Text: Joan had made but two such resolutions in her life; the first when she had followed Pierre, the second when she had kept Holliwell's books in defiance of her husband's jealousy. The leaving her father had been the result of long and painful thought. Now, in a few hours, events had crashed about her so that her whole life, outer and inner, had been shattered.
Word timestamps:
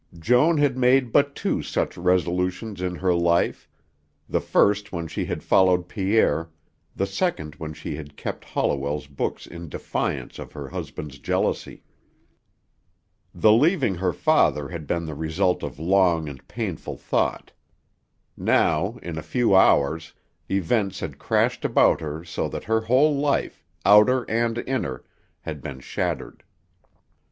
Joan 0.17 0.57
had 0.57 0.79
made 0.79 1.11
but 1.11 1.35
two 1.35 1.61
such 1.61 1.95
resolutions 1.95 2.81
in 2.81 2.95
her 2.95 3.13
life; 3.13 3.69
the 4.27 4.41
first 4.41 4.91
when 4.91 5.07
she 5.07 5.25
had 5.25 5.43
followed 5.43 5.87
Pierre, 5.87 6.49
the 6.95 7.05
second 7.05 7.53
when 7.57 7.73
she 7.75 7.97
had 7.97 8.17
kept 8.17 8.43
Holliwell's 8.43 9.05
books 9.05 9.45
in 9.45 9.69
defiance 9.69 10.39
of 10.39 10.53
her 10.53 10.69
husband's 10.69 11.19
jealousy. 11.19 11.83
The 13.35 13.51
leaving 13.53 13.93
her 13.93 14.11
father 14.11 14.69
had 14.69 14.87
been 14.87 15.05
the 15.05 15.13
result 15.13 15.61
of 15.61 15.77
long 15.77 16.27
and 16.27 16.47
painful 16.47 16.97
thought. 16.97 17.51
Now, 18.35 18.97
in 19.03 19.19
a 19.19 19.21
few 19.21 19.55
hours, 19.55 20.13
events 20.49 21.01
had 21.01 21.19
crashed 21.19 21.63
about 21.63 22.01
her 22.01 22.23
so 22.23 22.49
that 22.49 22.63
her 22.63 22.81
whole 22.81 23.15
life, 23.17 23.63
outer 23.85 24.23
and 24.23 24.57
inner, 24.65 25.03
had 25.41 25.61
been 25.61 25.79
shattered. 25.79 26.43